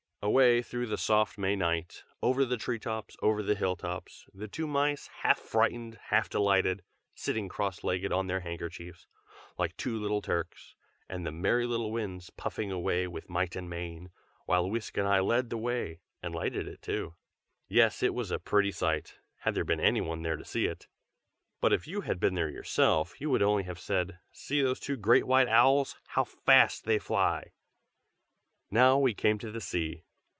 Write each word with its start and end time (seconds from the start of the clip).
Away 0.23 0.61
through 0.61 0.85
the 0.85 0.99
soft 0.99 1.39
May 1.39 1.55
night, 1.55 2.03
over 2.21 2.45
the 2.45 2.55
tree 2.55 2.77
tops, 2.77 3.17
over 3.23 3.41
the 3.41 3.55
hill 3.55 3.75
tops, 3.75 4.27
the 4.31 4.47
two 4.47 4.67
mice, 4.67 5.07
half 5.23 5.39
frightened, 5.39 5.97
half 6.09 6.29
delighted, 6.29 6.83
sitting 7.15 7.49
cross 7.49 7.83
legged 7.83 8.13
on 8.13 8.27
their 8.27 8.41
handkerchiefs, 8.41 9.07
like 9.57 9.75
two 9.77 9.99
little 9.99 10.21
Turks, 10.21 10.75
and 11.09 11.25
the 11.25 11.31
merry 11.31 11.65
little 11.65 11.91
Winds 11.91 12.29
puffing 12.29 12.71
away 12.71 13.07
with 13.07 13.31
might 13.31 13.55
and 13.55 13.67
main, 13.67 14.11
while 14.45 14.69
Whisk 14.69 14.95
and 14.95 15.07
I 15.07 15.21
led 15.21 15.49
the 15.49 15.57
way, 15.57 16.01
and 16.21 16.35
lighted 16.35 16.67
it 16.67 16.83
too. 16.83 17.15
Yes, 17.67 18.03
it 18.03 18.13
was 18.13 18.29
a 18.29 18.37
pretty 18.37 18.71
sight, 18.71 19.17
had 19.39 19.55
there 19.55 19.65
been 19.65 19.79
any 19.81 20.01
one 20.01 20.21
there 20.21 20.37
to 20.37 20.45
see 20.45 20.65
it. 20.67 20.87
But 21.61 21.73
if 21.73 21.87
you 21.87 22.01
had 22.01 22.19
been 22.19 22.35
there 22.35 22.47
yourself, 22.47 23.19
you 23.19 23.31
would 23.31 23.41
only 23.41 23.63
have 23.63 23.79
said 23.79 24.19
"See 24.31 24.61
those 24.61 24.79
two 24.79 24.97
great 24.97 25.25
white 25.25 25.47
owls! 25.47 25.95
how 26.09 26.25
fast 26.25 26.85
they 26.85 26.99
fly." 26.99 27.53
Now 28.69 28.99
we 28.99 29.15
came 29.15 29.39
to 29.39 29.49
the 29.49 29.59
sea. 29.59 30.03